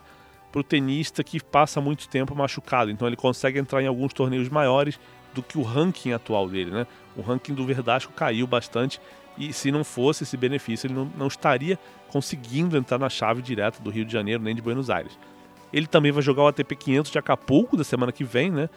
para 0.51 0.61
o 0.61 0.63
tenista 0.63 1.23
que 1.23 1.43
passa 1.43 1.81
muito 1.81 2.07
tempo 2.07 2.33
machucado. 2.35 2.89
Então 2.89 3.07
ele 3.07 3.17
consegue 3.17 3.59
entrar 3.59 3.81
em 3.81 3.87
alguns 3.87 4.13
torneios 4.13 4.47
maiores 4.47 4.99
do 5.35 5.43
que 5.43 5.57
o 5.57 5.61
ranking 5.61 6.13
atual 6.13 6.49
dele, 6.49 6.71
né? 6.71 6.87
O 7.15 7.21
ranking 7.21 7.53
do 7.53 7.65
Verdasco 7.65 8.13
caiu 8.13 8.47
bastante 8.47 8.99
e 9.37 9.51
se 9.51 9.69
não 9.69 9.83
fosse 9.83 10.23
esse 10.23 10.37
benefício, 10.37 10.87
ele 10.87 10.93
não, 10.93 11.11
não 11.17 11.27
estaria 11.27 11.77
conseguindo 12.09 12.77
entrar 12.77 12.97
na 12.97 13.09
chave 13.09 13.41
direta 13.41 13.83
do 13.83 13.89
Rio 13.89 14.05
de 14.05 14.13
Janeiro 14.13 14.41
nem 14.41 14.55
de 14.55 14.61
Buenos 14.61 14.89
Aires. 14.89 15.19
Ele 15.73 15.85
também 15.85 16.11
vai 16.11 16.23
jogar 16.23 16.43
o 16.43 16.47
ATP 16.47 16.75
500 16.75 17.11
de 17.11 17.19
Acapulco 17.19 17.75
da 17.75 17.83
semana 17.83 18.11
que 18.13 18.23
vem, 18.23 18.49
né? 18.49 18.69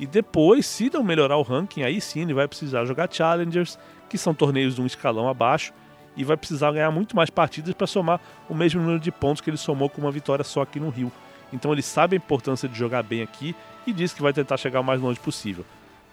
E 0.00 0.06
depois, 0.06 0.64
se 0.64 0.90
não 0.92 1.04
melhorar 1.04 1.36
o 1.36 1.42
ranking, 1.42 1.82
aí 1.82 2.00
sim 2.00 2.22
ele 2.22 2.32
vai 2.32 2.48
precisar 2.48 2.86
jogar 2.86 3.12
Challengers, 3.12 3.78
que 4.08 4.16
são 4.16 4.32
torneios 4.32 4.76
de 4.76 4.80
um 4.80 4.86
escalão 4.86 5.28
abaixo, 5.28 5.72
e 6.16 6.24
vai 6.24 6.36
precisar 6.36 6.72
ganhar 6.72 6.90
muito 6.90 7.14
mais 7.14 7.28
partidas 7.28 7.74
para 7.74 7.86
somar 7.86 8.20
o 8.48 8.54
mesmo 8.54 8.80
número 8.80 8.98
de 8.98 9.10
pontos 9.10 9.42
que 9.42 9.50
ele 9.50 9.56
somou 9.56 9.90
com 9.90 10.00
uma 10.00 10.10
vitória 10.10 10.44
só 10.44 10.62
aqui 10.62 10.80
no 10.80 10.88
Rio. 10.88 11.12
Então 11.52 11.72
ele 11.72 11.82
sabe 11.82 12.16
a 12.16 12.18
importância 12.18 12.68
de 12.68 12.78
jogar 12.78 13.02
bem 13.02 13.22
aqui 13.22 13.54
e 13.86 13.92
diz 13.92 14.12
que 14.12 14.22
vai 14.22 14.32
tentar 14.32 14.56
chegar 14.56 14.80
o 14.80 14.84
mais 14.84 15.00
longe 15.00 15.18
possível. 15.20 15.64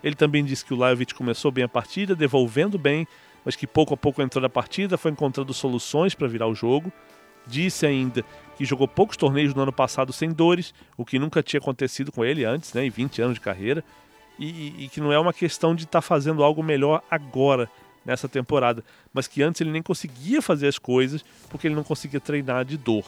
Ele 0.05 0.13
também 0.13 0.45
disse 0.45 0.63
que 0.63 0.71
o 0.71 0.77
Lajovic 0.77 1.15
começou 1.15 1.51
bem 1.51 1.63
a 1.63 1.67
partida, 1.67 2.15
devolvendo 2.15 2.77
bem, 2.77 3.07
mas 3.43 3.55
que 3.55 3.65
pouco 3.65 3.95
a 3.95 3.97
pouco 3.97 4.21
entrou 4.21 4.39
na 4.39 4.47
partida, 4.47 4.99
foi 4.99 5.09
encontrando 5.09 5.51
soluções 5.51 6.13
para 6.13 6.27
virar 6.27 6.45
o 6.47 6.53
jogo. 6.53 6.93
Disse 7.47 7.87
ainda 7.87 8.23
que 8.55 8.63
jogou 8.63 8.87
poucos 8.87 9.17
torneios 9.17 9.55
no 9.55 9.63
ano 9.63 9.73
passado 9.73 10.13
sem 10.13 10.31
dores, 10.31 10.75
o 10.95 11.03
que 11.03 11.17
nunca 11.17 11.41
tinha 11.41 11.59
acontecido 11.59 12.11
com 12.11 12.23
ele 12.23 12.45
antes, 12.45 12.71
né, 12.71 12.85
em 12.85 12.89
20 12.91 13.19
anos 13.23 13.33
de 13.33 13.41
carreira, 13.41 13.83
e, 14.37 14.85
e 14.85 14.89
que 14.89 15.01
não 15.01 15.11
é 15.11 15.17
uma 15.17 15.33
questão 15.33 15.73
de 15.73 15.85
estar 15.85 16.01
tá 16.01 16.01
fazendo 16.03 16.43
algo 16.43 16.61
melhor 16.61 17.01
agora, 17.09 17.67
nessa 18.05 18.29
temporada, 18.29 18.83
mas 19.11 19.27
que 19.27 19.41
antes 19.41 19.59
ele 19.59 19.71
nem 19.71 19.81
conseguia 19.81 20.39
fazer 20.39 20.67
as 20.67 20.77
coisas 20.77 21.25
porque 21.49 21.67
ele 21.67 21.73
não 21.73 21.83
conseguia 21.83 22.19
treinar 22.19 22.63
de 22.63 22.77
dor. 22.77 23.03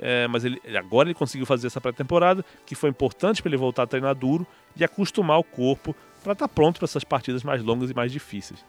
é, 0.00 0.26
mas 0.26 0.44
ele, 0.44 0.60
agora 0.76 1.06
ele 1.06 1.14
conseguiu 1.14 1.46
fazer 1.46 1.68
essa 1.68 1.80
pré-temporada, 1.80 2.44
que 2.66 2.74
foi 2.74 2.90
importante 2.90 3.40
para 3.40 3.50
ele 3.50 3.56
voltar 3.56 3.84
a 3.84 3.86
treinar 3.86 4.16
duro 4.16 4.44
e 4.76 4.82
acostumar 4.82 5.38
o 5.38 5.44
corpo 5.44 5.94
para 6.24 6.32
estar 6.32 6.48
tá 6.48 6.52
pronto 6.52 6.78
para 6.78 6.86
essas 6.86 7.04
partidas 7.04 7.44
mais 7.44 7.62
longas 7.62 7.90
e 7.90 7.94
mais 7.94 8.10
difíceis. 8.10 8.64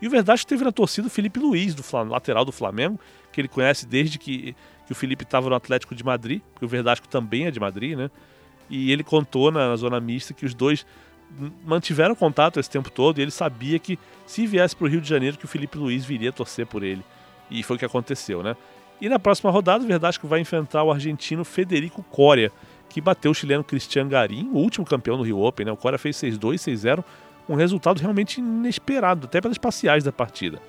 E 0.00 0.06
o 0.06 0.10
verdade 0.10 0.46
teve 0.46 0.64
na 0.64 0.70
torcida 0.70 1.08
o 1.08 1.10
Felipe 1.10 1.40
Luiz, 1.40 1.74
do 1.74 1.82
lateral 2.08 2.44
do 2.44 2.52
Flamengo, 2.52 3.00
que 3.32 3.40
ele 3.40 3.48
conhece 3.48 3.84
desde 3.84 4.18
que, 4.18 4.54
que 4.86 4.92
o 4.92 4.94
Felipe 4.94 5.24
estava 5.24 5.48
no 5.48 5.56
Atlético 5.56 5.94
de 5.94 6.04
Madrid, 6.04 6.40
porque 6.52 6.64
o 6.64 6.68
Verdasco 6.68 7.08
também 7.08 7.46
é 7.46 7.50
de 7.50 7.58
Madrid, 7.58 7.96
né? 7.96 8.10
E 8.70 8.92
ele 8.92 9.02
contou 9.02 9.50
na, 9.50 9.70
na 9.70 9.76
zona 9.76 9.98
mista 9.98 10.32
que 10.32 10.46
os 10.46 10.54
dois 10.54 10.86
mantiveram 11.64 12.14
contato 12.14 12.60
esse 12.60 12.70
tempo 12.70 12.90
todo 12.90 13.18
e 13.18 13.22
ele 13.22 13.30
sabia 13.30 13.78
que 13.78 13.98
se 14.26 14.46
viesse 14.46 14.74
para 14.74 14.86
o 14.86 14.88
Rio 14.88 15.00
de 15.00 15.08
Janeiro 15.08 15.36
que 15.36 15.44
o 15.44 15.48
Felipe 15.48 15.76
Luiz 15.76 16.04
viria 16.04 16.32
torcer 16.32 16.66
por 16.66 16.82
ele. 16.82 17.04
E 17.50 17.62
foi 17.62 17.76
o 17.76 17.78
que 17.78 17.84
aconteceu, 17.84 18.42
né? 18.42 18.56
E 19.00 19.08
na 19.08 19.18
próxima 19.18 19.50
rodada, 19.50 19.84
o 19.84 19.86
Verdasco 19.86 20.26
vai 20.26 20.40
enfrentar 20.40 20.82
o 20.82 20.90
argentino 20.90 21.44
Federico 21.44 22.02
Coria, 22.04 22.52
que 22.88 23.00
bateu 23.00 23.30
o 23.30 23.34
chileno 23.34 23.62
Cristian 23.62 24.08
Garim, 24.08 24.48
o 24.52 24.58
último 24.58 24.86
campeão 24.86 25.16
do 25.16 25.22
Rio 25.22 25.40
Open. 25.40 25.66
Né? 25.66 25.72
O 25.72 25.76
Coria 25.76 25.98
fez 25.98 26.16
6-2, 26.16 26.54
6-0, 26.54 27.04
um 27.48 27.54
resultado 27.54 27.98
realmente 27.98 28.40
inesperado, 28.40 29.26
até 29.26 29.40
pelas 29.40 29.58
parciais 29.58 30.04
da 30.04 30.12
partida. 30.12 30.60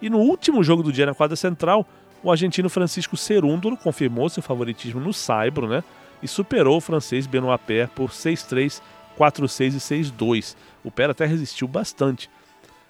E 0.00 0.10
no 0.10 0.18
último 0.18 0.62
jogo 0.62 0.82
do 0.82 0.92
dia 0.92 1.06
na 1.06 1.14
quadra 1.14 1.36
central, 1.36 1.86
o 2.22 2.30
argentino 2.30 2.68
Francisco 2.68 3.16
Cerúndolo 3.16 3.76
confirmou 3.76 4.28
seu 4.28 4.42
favoritismo 4.42 5.00
no 5.00 5.12
Saibro, 5.12 5.68
né? 5.68 5.82
E 6.22 6.28
superou 6.28 6.78
o 6.78 6.80
francês 6.80 7.26
Benoit 7.26 7.62
Paire 7.66 7.90
por 7.94 8.10
6-3, 8.10 8.80
4-6 9.18 9.74
e 9.74 10.10
6-2. 10.12 10.56
O 10.84 10.90
Paire 10.90 11.12
até 11.12 11.26
resistiu 11.26 11.68
bastante. 11.68 12.30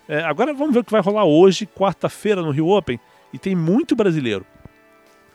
É, 0.08 0.22
agora 0.22 0.54
vamos 0.54 0.72
ver 0.72 0.80
o 0.80 0.84
que 0.84 0.92
vai 0.92 1.00
rolar 1.00 1.24
hoje, 1.24 1.66
quarta-feira, 1.66 2.42
no 2.42 2.50
Rio 2.50 2.68
Open. 2.68 3.00
E 3.32 3.38
tem 3.38 3.54
muito 3.54 3.96
brasileiro. 3.96 4.46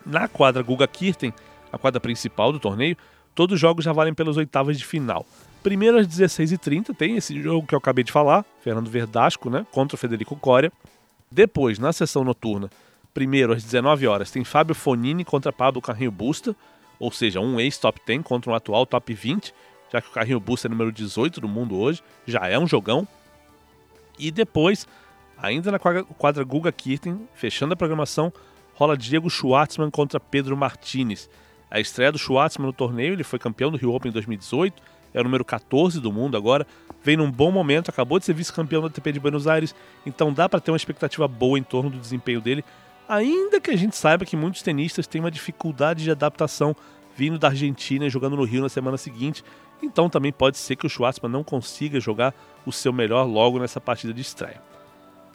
Na 0.04 0.26
quadra 0.26 0.62
Guga 0.62 0.86
Kirten, 0.86 1.32
a 1.72 1.78
quadra 1.78 2.00
principal 2.00 2.52
do 2.52 2.60
torneio, 2.60 2.96
todos 3.34 3.54
os 3.54 3.60
jogos 3.60 3.84
já 3.84 3.92
valem 3.92 4.12
pelas 4.12 4.36
oitavas 4.36 4.78
de 4.78 4.84
final. 4.84 5.26
Primeiro 5.62 5.98
às 5.98 6.06
16h30 6.06 6.94
tem 6.94 7.16
esse 7.16 7.40
jogo 7.40 7.66
que 7.66 7.74
eu 7.74 7.78
acabei 7.78 8.04
de 8.04 8.12
falar, 8.12 8.44
Fernando 8.62 8.90
Verdasco, 8.90 9.48
né, 9.48 9.66
contra 9.70 9.94
o 9.94 9.98
Federico 9.98 10.36
Coria. 10.36 10.72
Depois, 11.30 11.78
na 11.78 11.92
sessão 11.92 12.24
noturna, 12.24 12.68
primeiro 13.14 13.52
às 13.52 13.62
19 13.64 14.06
horas 14.06 14.30
tem 14.30 14.44
Fábio 14.44 14.74
Fonini 14.74 15.24
contra 15.24 15.52
Pablo 15.52 15.80
Carrinho 15.80 16.10
Busta, 16.10 16.54
ou 16.98 17.10
seja, 17.10 17.40
um 17.40 17.58
ex-top 17.58 18.00
10 18.06 18.22
contra 18.22 18.50
um 18.50 18.54
atual 18.54 18.84
top 18.84 19.14
20, 19.14 19.54
já 19.92 20.00
que 20.00 20.08
o 20.08 20.12
Carrinho 20.12 20.40
Busta 20.40 20.68
é 20.68 20.70
número 20.70 20.92
18 20.92 21.40
do 21.40 21.48
mundo 21.48 21.76
hoje, 21.76 22.02
já 22.26 22.46
é 22.46 22.58
um 22.58 22.66
jogão. 22.66 23.06
E 24.18 24.30
depois, 24.30 24.86
ainda 25.36 25.70
na 25.70 25.78
quadra 25.78 26.44
Guga 26.44 26.70
Kirten, 26.70 27.28
fechando 27.34 27.72
a 27.74 27.76
programação, 27.76 28.32
rola 28.74 28.96
Diego 28.96 29.28
Schwartzman 29.28 29.90
contra 29.90 30.20
Pedro 30.20 30.56
Martinez. 30.56 31.28
A 31.72 31.80
estreia 31.80 32.12
do 32.12 32.18
Schwartzman 32.18 32.66
no 32.66 32.72
torneio, 32.72 33.14
ele 33.14 33.24
foi 33.24 33.38
campeão 33.38 33.70
do 33.70 33.78
Rio 33.78 33.94
Open 33.94 34.10
em 34.10 34.12
2018, 34.12 34.82
é 35.14 35.20
o 35.22 35.24
número 35.24 35.42
14 35.42 35.98
do 36.02 36.12
mundo 36.12 36.36
agora, 36.36 36.66
vem 37.02 37.16
num 37.16 37.30
bom 37.30 37.50
momento, 37.50 37.88
acabou 37.88 38.18
de 38.18 38.26
ser 38.26 38.34
vice-campeão 38.34 38.82
do 38.82 38.88
ATP 38.88 39.10
de 39.10 39.18
Buenos 39.18 39.46
Aires, 39.46 39.74
então 40.04 40.30
dá 40.34 40.50
para 40.50 40.60
ter 40.60 40.70
uma 40.70 40.76
expectativa 40.76 41.26
boa 41.26 41.58
em 41.58 41.62
torno 41.62 41.88
do 41.88 41.98
desempenho 41.98 42.42
dele, 42.42 42.62
ainda 43.08 43.58
que 43.58 43.70
a 43.70 43.76
gente 43.76 43.96
saiba 43.96 44.26
que 44.26 44.36
muitos 44.36 44.60
tenistas 44.60 45.06
têm 45.06 45.22
uma 45.22 45.30
dificuldade 45.30 46.04
de 46.04 46.10
adaptação 46.10 46.76
vindo 47.16 47.38
da 47.38 47.48
Argentina 47.48 48.04
e 48.04 48.10
jogando 48.10 48.36
no 48.36 48.44
Rio 48.44 48.60
na 48.60 48.68
semana 48.68 48.98
seguinte, 48.98 49.42
então 49.82 50.10
também 50.10 50.30
pode 50.30 50.58
ser 50.58 50.76
que 50.76 50.86
o 50.86 50.90
Schwartzman 50.90 51.32
não 51.32 51.42
consiga 51.42 51.98
jogar 51.98 52.34
o 52.66 52.72
seu 52.72 52.92
melhor 52.92 53.24
logo 53.24 53.58
nessa 53.58 53.80
partida 53.80 54.12
de 54.12 54.20
estreia. 54.20 54.60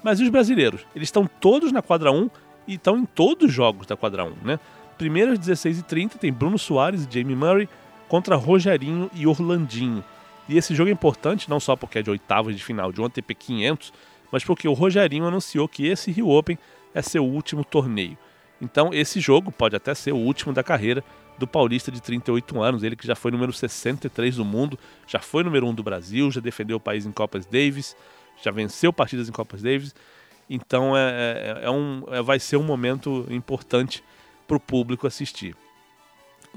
Mas 0.04 0.20
e 0.20 0.24
os 0.24 0.30
brasileiros? 0.30 0.86
Eles 0.96 1.08
estão 1.08 1.26
todos 1.26 1.72
na 1.72 1.82
quadra 1.82 2.12
1 2.12 2.30
e 2.68 2.76
estão 2.76 2.96
em 2.96 3.06
todos 3.06 3.48
os 3.48 3.54
jogos 3.54 3.88
da 3.88 3.98
quadra 3.98 4.24
1, 4.24 4.36
né? 4.44 4.60
Primeiro 4.98 5.34
às 5.34 5.40
16h30 5.40 6.18
tem 6.18 6.34
Bruno 6.34 6.58
Soares 6.58 7.06
e 7.06 7.14
Jamie 7.14 7.36
Murray 7.36 7.70
contra 8.08 8.36
Rogerinho 8.36 9.10
e 9.14 9.28
Orlandinho. 9.28 10.04
E 10.50 10.58
esse 10.58 10.74
jogo 10.74 10.90
é 10.90 10.94
importante 10.94 11.50
não 11.50 11.60
só 11.60 11.76
porque 11.76 12.00
é 12.00 12.02
de 12.02 12.10
oitavas 12.10 12.56
de 12.56 12.64
final 12.64 12.92
de 12.92 13.02
um 13.02 13.06
ATP 13.06 13.36
500, 13.36 13.94
mas 14.32 14.44
porque 14.44 14.68
o 14.68 14.74
Rogerinho 14.74 15.26
anunciou 15.26 15.68
que 15.68 15.86
esse 15.86 16.12
Rio 16.12 16.30
Open 16.30 16.58
é 16.94 17.02
seu 17.02 17.26
último 17.26 17.64
torneio. 17.64 18.18
Então 18.62 18.94
esse 18.94 19.20
jogo 19.20 19.52
pode 19.52 19.76
até 19.76 19.94
ser 19.94 20.14
o 20.14 20.18
último 20.18 20.54
da 20.54 20.64
carreira 20.64 21.04
do 21.38 21.46
paulista 21.46 21.92
de 21.92 22.02
38 22.02 22.60
anos, 22.60 22.82
ele 22.82 22.96
que 22.96 23.06
já 23.06 23.16
foi 23.16 23.30
número 23.30 23.54
63 23.54 24.38
do 24.38 24.44
mundo, 24.44 24.80
já 25.06 25.20
foi 25.20 25.44
número 25.44 25.68
1 25.68 25.76
do 25.76 25.84
Brasil, 25.84 26.32
já 26.32 26.42
defendeu 26.42 26.78
o 26.78 26.80
país 26.80 27.06
em 27.06 27.12
Copas 27.12 27.46
Davis, 27.46 27.96
já 28.42 28.50
venceu 28.50 28.92
partidas 28.92 29.30
em 29.30 29.32
Copas 29.32 29.62
Davis 29.62 29.94
então 30.50 30.96
é, 30.96 31.60
é, 31.62 31.66
é 31.66 31.70
um, 31.70 32.04
é, 32.10 32.22
vai 32.22 32.40
ser 32.40 32.58
um 32.58 32.64
momento 32.64 33.26
importante 33.30 34.04
para 34.48 34.58
o 34.58 34.60
público 34.60 35.06
assistir. 35.06 35.56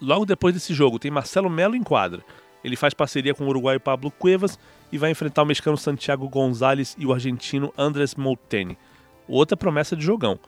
Logo 0.00 0.24
depois 0.24 0.54
desse 0.54 0.72
jogo 0.72 0.98
tem 0.98 1.10
Marcelo 1.10 1.50
Melo 1.50 1.74
em 1.74 1.82
quadra. 1.82 2.22
Ele 2.62 2.76
faz 2.76 2.94
parceria 2.94 3.34
com 3.34 3.44
o 3.44 3.48
uruguaio 3.48 3.80
Pablo 3.80 4.10
Cuevas 4.10 4.58
e 4.92 4.98
vai 4.98 5.10
enfrentar 5.10 5.42
o 5.42 5.46
mexicano 5.46 5.76
Santiago 5.76 6.28
Gonzalez 6.28 6.94
e 6.98 7.06
o 7.06 7.12
argentino 7.12 7.72
Andrés 7.76 8.14
Molteni. 8.14 8.78
Outra 9.26 9.56
promessa 9.56 9.96
de 9.96 10.04
jogão. 10.04 10.38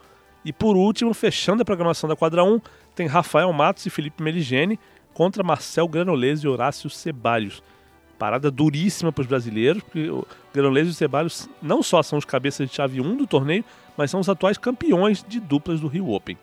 E 0.44 0.52
por 0.52 0.76
último, 0.76 1.14
fechando 1.14 1.62
a 1.62 1.64
programação 1.64 2.08
da 2.08 2.16
quadra 2.16 2.44
1, 2.44 2.60
tem 2.94 3.06
Rafael 3.06 3.52
Matos 3.52 3.86
e 3.86 3.90
Felipe 3.90 4.22
Meligeni 4.22 4.78
contra 5.14 5.42
Marcel 5.42 5.88
Granolese 5.88 6.46
e 6.46 6.48
Horácio 6.48 6.90
Ceballos 6.90 7.62
parada 8.22 8.52
duríssima 8.52 9.10
para 9.10 9.22
os 9.22 9.26
brasileiros, 9.26 9.82
porque 9.82 10.08
o 10.08 10.24
Granollers 10.54 10.86
e 10.86 10.90
o 10.92 10.94
Ceballos 10.94 11.48
não 11.60 11.82
só 11.82 12.04
são 12.04 12.16
os 12.16 12.24
cabeças 12.24 12.70
de 12.70 12.76
chave 12.76 13.00
1 13.00 13.16
do 13.16 13.26
torneio, 13.26 13.64
mas 13.96 14.12
são 14.12 14.20
os 14.20 14.28
atuais 14.28 14.56
campeões 14.56 15.24
de 15.26 15.40
duplas 15.40 15.80
do 15.80 15.88
Rio 15.88 16.08
Open. 16.08 16.38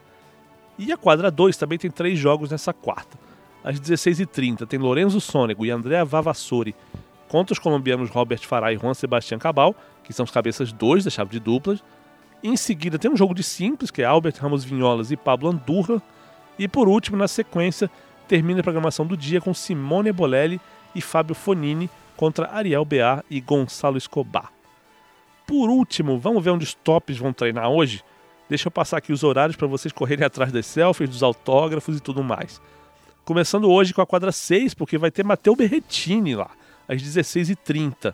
E 0.80 0.94
a 0.94 0.98
quadra 0.98 1.30
2 1.30 1.58
também 1.58 1.78
tem 1.78 1.92
três 1.92 2.18
jogos 2.18 2.50
nessa 2.50 2.74
quarta. 2.74 3.20
Às 3.62 3.78
16h30 3.82 4.66
tem 4.66 4.80
Lorenzo 4.80 5.20
Sônego 5.20 5.66
e 5.66 5.72
Andrea 5.72 6.06
Vavassori 6.06 6.74
contra 7.28 7.52
os 7.52 7.60
colombianos 7.60 8.10
Robert 8.10 8.40
Farah 8.48 8.72
e 8.72 8.78
Juan 8.78 8.94
Sebastián 8.94 9.38
Cabal, 9.38 9.76
que 10.06 10.14
são 10.14 10.24
os 10.24 10.32
cabeças 10.32 10.72
2 10.72 11.04
da 11.04 11.12
chave 11.12 11.32
de 11.32 11.40
duplas. 11.42 11.84
Em 12.42 12.56
seguida 12.56 12.98
tem 12.98 13.12
um 13.12 13.18
jogo 13.18 13.36
de 13.36 13.44
simples, 13.44 13.92
que 13.92 14.02
é 14.02 14.06
Albert 14.06 14.36
Ramos 14.40 14.64
Vinholas 14.64 15.12
e 15.12 15.18
Pablo 15.18 15.50
Andurra. 15.50 16.02
E 16.58 16.66
por 16.66 16.88
último, 16.88 17.18
na 17.18 17.28
sequência, 17.28 17.92
termina 18.26 18.62
a 18.62 18.64
programação 18.64 19.06
do 19.06 19.18
dia 19.18 19.42
com 19.42 19.54
Simone 19.54 20.14
Bolelli 20.14 20.62
e 20.96 21.02
Fábio 21.02 21.36
Fonini 21.36 21.90
contra 22.16 22.50
Ariel 22.54 22.86
Bear 22.86 23.26
e 23.30 23.42
Gonçalo 23.42 23.98
Escobar. 23.98 24.50
Por 25.46 25.70
último, 25.70 26.18
vamos 26.18 26.42
ver 26.42 26.52
onde 26.52 26.64
os 26.64 26.74
tops 26.74 27.18
vão 27.18 27.34
treinar 27.34 27.70
hoje? 27.70 28.02
Deixa 28.50 28.68
eu 28.68 28.72
passar 28.72 28.98
aqui 28.98 29.14
os 29.14 29.24
horários 29.24 29.56
para 29.56 29.68
vocês 29.68 29.94
correrem 29.94 30.26
atrás 30.26 30.52
das 30.52 30.66
selfies, 30.66 31.10
dos 31.10 31.24
autógrafos 31.24 31.98
e 31.98 32.00
tudo 32.00 32.24
mais. 32.24 32.60
Começando 33.24 33.70
hoje 33.70 33.94
com 33.94 34.02
a 34.02 34.08
quadra 34.08 34.32
6, 34.32 34.74
porque 34.74 34.98
vai 34.98 35.12
ter 35.12 35.24
Matteo 35.24 35.56
Berretini 35.56 36.36
lá, 36.36 36.50
às 36.88 37.02
16h30. 37.02 38.14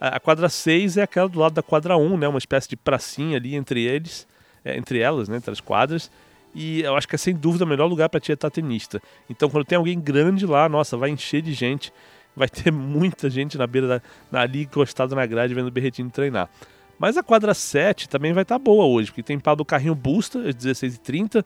A 0.00 0.20
quadra 0.20 0.48
6 0.48 0.98
é 0.98 1.02
aquela 1.02 1.28
do 1.28 1.40
lado 1.40 1.54
da 1.54 1.62
quadra 1.62 1.96
1, 1.96 2.16
né? 2.16 2.28
uma 2.28 2.38
espécie 2.38 2.68
de 2.68 2.76
pracinha 2.76 3.38
ali 3.38 3.56
entre 3.56 3.82
eles, 3.82 4.26
é, 4.64 4.76
entre 4.76 5.00
elas, 5.00 5.28
né? 5.28 5.36
entre 5.36 5.50
as 5.50 5.60
quadras 5.60 6.10
e 6.56 6.80
eu 6.80 6.96
acho 6.96 7.06
que 7.06 7.14
é 7.14 7.18
sem 7.18 7.36
dúvida 7.36 7.66
o 7.66 7.68
melhor 7.68 7.86
lugar 7.86 8.08
para 8.08 8.18
tietar 8.18 8.50
tenista. 8.50 9.00
Então, 9.28 9.50
quando 9.50 9.66
tem 9.66 9.76
alguém 9.76 10.00
grande 10.00 10.46
lá, 10.46 10.66
nossa, 10.70 10.96
vai 10.96 11.10
encher 11.10 11.42
de 11.42 11.52
gente, 11.52 11.92
vai 12.34 12.48
ter 12.48 12.70
muita 12.72 13.28
gente 13.28 13.58
na 13.58 13.66
beira 13.66 14.02
da 14.32 14.40
ali 14.40 14.62
encostado 14.62 15.14
na 15.14 15.26
grade 15.26 15.52
vendo 15.52 15.68
o 15.68 15.70
Berretino 15.70 16.10
treinar. 16.10 16.48
Mas 16.98 17.16
a 17.16 17.22
quadra 17.22 17.52
7 17.52 18.08
também 18.08 18.32
vai 18.32 18.42
estar 18.42 18.58
tá 18.58 18.58
boa 18.58 18.86
hoje, 18.86 19.10
porque 19.10 19.22
tem 19.22 19.38
Pablo 19.38 19.64
Carrinho 19.64 19.94
Busta 19.94 20.40
às 20.48 20.54
16h30, 20.54 21.44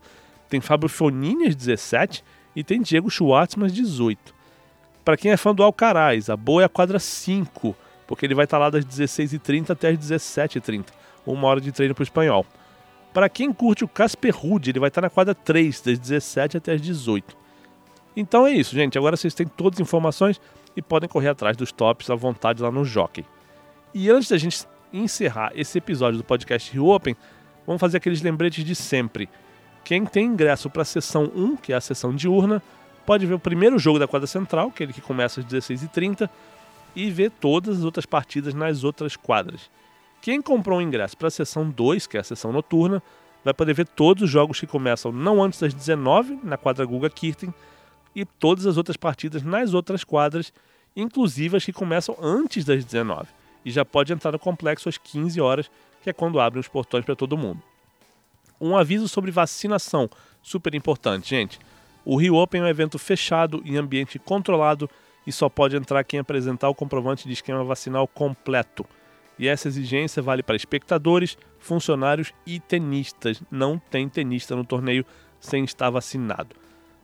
tem 0.49 0.61
Fábio 0.61 0.89
Fonini 0.89 1.47
às 1.47 1.55
17 1.55 2.23
e 2.55 2.63
tem 2.63 2.81
Diego 2.81 3.09
Schwartzman 3.09 3.67
às 3.67 3.73
18. 3.73 4.33
Para 5.03 5.17
quem 5.17 5.31
é 5.31 5.37
fã 5.37 5.53
do 5.53 5.63
Alcaraz, 5.63 6.29
a 6.29 6.37
boa 6.37 6.61
é 6.61 6.65
a 6.65 6.69
quadra 6.69 6.99
5, 6.99 7.75
porque 8.07 8.25
ele 8.25 8.35
vai 8.35 8.45
estar 8.45 8.57
tá 8.57 8.63
lá 8.63 8.69
das 8.69 8.85
16h30 8.85 9.71
até 9.71 9.89
as 9.89 9.97
17h30, 9.97 10.85
uma 11.25 11.47
hora 11.47 11.59
de 11.59 11.71
treino 11.71 11.93
para 11.93 12.01
o 12.01 12.03
espanhol. 12.03 12.45
Para 13.13 13.27
quem 13.27 13.51
curte 13.51 13.83
o 13.83 13.87
Casper 13.87 14.35
Ruud, 14.35 14.69
ele 14.69 14.79
vai 14.79 14.87
estar 14.87 15.01
na 15.01 15.09
quadra 15.09 15.35
3, 15.35 15.81
das 15.81 15.99
17 15.99 16.57
até 16.57 16.73
as 16.73 16.81
18. 16.81 17.35
Então 18.15 18.45
é 18.45 18.51
isso, 18.51 18.75
gente. 18.75 18.97
Agora 18.97 19.17
vocês 19.17 19.33
têm 19.33 19.47
todas 19.47 19.77
as 19.79 19.87
informações 19.87 20.39
e 20.75 20.81
podem 20.81 21.09
correr 21.09 21.29
atrás 21.29 21.57
dos 21.57 21.71
tops 21.71 22.09
à 22.09 22.15
vontade 22.15 22.61
lá 22.61 22.71
no 22.71 22.85
Jockey. 22.85 23.25
E 23.93 24.09
antes 24.09 24.29
da 24.29 24.37
gente 24.37 24.65
encerrar 24.93 25.51
esse 25.55 25.77
episódio 25.77 26.17
do 26.17 26.23
podcast 26.23 26.71
Rio 26.71 26.87
Open, 26.87 27.15
vamos 27.65 27.79
fazer 27.79 27.97
aqueles 27.97 28.21
lembretes 28.21 28.63
de 28.63 28.75
sempre. 28.75 29.29
Quem 29.83 30.05
tem 30.05 30.25
ingresso 30.25 30.69
para 30.69 30.83
a 30.83 30.85
sessão 30.85 31.31
1, 31.35 31.57
que 31.57 31.73
é 31.73 31.75
a 31.75 31.81
sessão 31.81 32.15
diurna, 32.15 32.61
pode 33.05 33.25
ver 33.25 33.33
o 33.33 33.39
primeiro 33.39 33.79
jogo 33.79 33.99
da 33.99 34.07
quadra 34.07 34.27
central, 34.27 34.71
que 34.71 34.83
é 34.83 34.85
ele 34.85 34.93
que 34.93 35.01
começa 35.01 35.39
às 35.39 35.45
16h30, 35.45 36.29
e 36.95 37.09
ver 37.09 37.31
todas 37.31 37.79
as 37.79 37.83
outras 37.83 38.05
partidas 38.05 38.53
nas 38.53 38.83
outras 38.83 39.15
quadras. 39.15 39.69
Quem 40.21 40.41
comprou 40.41 40.79
um 40.79 40.81
ingresso 40.81 41.17
para 41.17 41.29
a 41.29 41.31
sessão 41.31 41.69
2, 41.69 42.05
que 42.05 42.17
é 42.17 42.19
a 42.19 42.23
sessão 42.23 42.51
noturna, 42.51 43.01
vai 43.43 43.53
poder 43.53 43.73
ver 43.73 43.87
todos 43.87 44.23
os 44.23 44.29
jogos 44.29 44.59
que 44.59 44.67
começam 44.67 45.11
não 45.11 45.43
antes 45.43 45.59
das 45.59 45.73
19 45.73 46.39
na 46.43 46.57
quadra 46.57 46.85
Guga 46.85 47.09
Kirten 47.09 47.53
e 48.15 48.23
todas 48.23 48.67
as 48.67 48.77
outras 48.77 48.97
partidas 48.97 49.41
nas 49.41 49.73
outras 49.73 50.03
quadras, 50.03 50.53
inclusive 50.95 51.57
as 51.57 51.65
que 51.65 51.73
começam 51.73 52.15
antes 52.21 52.65
das 52.65 52.85
19. 52.85 53.27
E 53.63 53.71
já 53.71 53.85
pode 53.85 54.11
entrar 54.11 54.31
no 54.31 54.39
complexo 54.39 54.89
às 54.89 54.97
15 54.97 55.39
horas, 55.39 55.71
que 56.01 56.09
é 56.09 56.13
quando 56.13 56.39
abrem 56.39 56.59
os 56.59 56.67
portões 56.67 57.05
para 57.05 57.15
todo 57.15 57.37
mundo. 57.37 57.61
Um 58.59 58.77
aviso 58.77 59.07
sobre 59.07 59.31
vacinação, 59.31 60.09
super 60.41 60.75
importante, 60.75 61.29
gente. 61.29 61.59
O 62.03 62.15
Rio 62.15 62.35
Open 62.35 62.61
é 62.61 62.63
um 62.63 62.67
evento 62.67 62.97
fechado 62.97 63.61
em 63.65 63.77
ambiente 63.77 64.17
controlado 64.17 64.89
e 65.25 65.31
só 65.31 65.49
pode 65.49 65.75
entrar 65.75 66.03
quem 66.03 66.19
apresentar 66.19 66.69
o 66.69 66.75
comprovante 66.75 67.27
de 67.27 67.33
esquema 67.33 67.63
vacinal 67.63 68.07
completo. 68.07 68.85
E 69.37 69.47
essa 69.47 69.67
exigência 69.67 70.21
vale 70.21 70.43
para 70.43 70.55
espectadores, 70.55 71.37
funcionários 71.59 72.33
e 72.45 72.59
tenistas. 72.59 73.41
Não 73.49 73.77
tem 73.77 74.07
tenista 74.07 74.55
no 74.55 74.63
torneio 74.63 75.05
sem 75.39 75.63
estar 75.63 75.89
vacinado. 75.89 76.55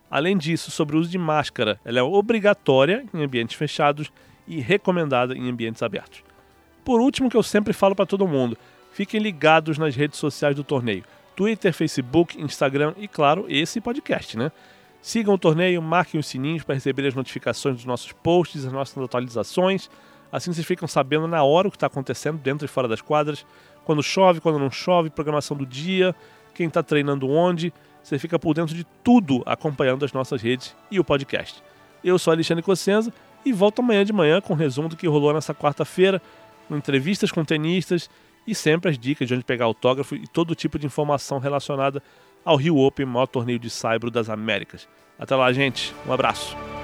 Além 0.10 0.38
disso, 0.38 0.72
sobre 0.72 0.96
o 0.96 1.00
uso 1.00 1.10
de 1.10 1.18
máscara, 1.18 1.80
ela 1.84 2.00
é 2.00 2.04
obrigatória 2.04 3.06
em 3.14 3.24
ambientes 3.24 3.56
fechados 3.56 4.12
e 4.48 4.62
recomendada 4.62 5.36
em 5.36 5.50
ambientes 5.50 5.84
abertos. 5.84 6.24
Por 6.88 7.01
último, 7.01 7.29
que 7.29 7.36
eu 7.36 7.44
sempre 7.44 7.74
falo 7.74 7.94
para 7.94 8.06
todo 8.06 8.25
mundo, 8.25 8.58
fiquem 8.94 9.20
ligados 9.20 9.77
nas 9.77 9.94
redes 9.94 10.17
sociais 10.17 10.56
do 10.56 10.63
torneio: 10.63 11.03
Twitter, 11.36 11.74
Facebook, 11.74 12.41
Instagram 12.41 12.94
e, 12.96 13.10
claro, 13.10 13.46
esse 13.50 13.82
podcast, 13.82 14.38
né? 14.38 14.53
Sigam 15.01 15.34
o 15.34 15.38
torneio, 15.38 15.82
marquem 15.82 16.17
os 16.17 16.27
sininhos 16.27 16.63
para 16.63 16.75
receber 16.75 17.06
as 17.06 17.13
notificações 17.13 17.75
dos 17.75 17.84
nossos 17.84 18.13
posts, 18.13 18.63
as 18.63 18.72
nossas 18.72 19.03
atualizações. 19.03 19.89
Assim 20.32 20.53
vocês 20.53 20.65
ficam 20.65 20.88
sabendo 20.88 21.27
na 21.27 21.44
hora 21.44 21.67
o 21.67 21.72
que 21.72 21.75
está 21.75 21.88
acontecendo 21.88 22.38
dentro 22.38 22.63
e 22.63 22.70
fora 22.70 22.88
das 22.88 23.01
quadras, 23.01 23.46
quando 23.84 24.01
chove, 24.01 24.39
quando 24.39 24.58
não 24.58 24.72
chove, 24.72 25.10
programação 25.10 25.58
do 25.58 25.65
dia, 25.65 26.15
quem 26.53 26.67
está 26.67 26.82
treinando 26.82 27.29
onde. 27.29 27.74
Você 28.01 28.17
fica 28.17 28.39
por 28.39 28.53
dentro 28.53 28.74
de 28.74 28.86
tudo 29.03 29.44
acompanhando 29.46 30.06
as 30.06 30.13
nossas 30.13 30.41
redes 30.41 30.74
e 30.89 31.01
o 31.01 31.03
podcast. 31.03 31.62
Eu 32.01 32.17
sou 32.17 32.32
Alexandre 32.32 32.63
Cossenza 32.63 33.13
e 33.44 33.51
volto 33.51 33.79
amanhã 33.79 34.06
de 34.06 34.13
manhã 34.13 34.39
com 34.39 34.53
um 34.53 34.56
resumo 34.56 34.88
do 34.88 34.96
que 34.96 35.06
rolou 35.06 35.34
nessa 35.34 35.53
quarta-feira, 35.53 36.22
entrevistas 36.76 37.32
com 37.32 37.46
tenistas 37.46 38.10
e 38.46 38.56
sempre 38.56 38.92
as 38.92 38.98
dicas 38.98 39.28
de 39.28 39.34
onde 39.34 39.44
pegar 39.44 39.66
autógrafo 39.66 40.16
e 40.16 40.28
todo 40.28 40.56
tipo 40.56 40.80
de 40.80 40.86
informação 40.86 41.38
relacionada 41.38 42.02
ao 42.44 42.56
Rio 42.56 42.78
Open, 42.78 43.06
maior 43.06 43.28
torneio 43.28 43.60
de 43.60 43.70
saibro 43.70 44.10
das 44.10 44.30
Américas. 44.30 44.88
Até 45.20 45.36
lá, 45.36 45.52
gente. 45.52 45.94
Um 46.08 46.14
abraço. 46.14 46.77